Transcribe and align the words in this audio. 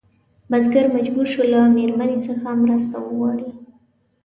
بزګر 0.49 0.85
مجبور 0.95 1.25
شو 1.33 1.43
له 1.53 1.59
مېرمنې 1.75 2.17
څخه 2.27 2.47
مرسته 2.63 2.95
وغواړي. 3.01 3.49